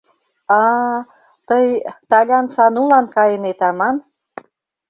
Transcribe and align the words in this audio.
А-а, 0.59 0.97
тый 1.47 1.65
Талян 2.09 2.45
Санулан 2.55 3.05
кайынет 3.15 3.59
аман! 3.69 3.95